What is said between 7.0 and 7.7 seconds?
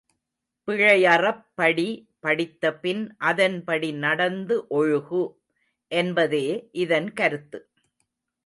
கருத்து.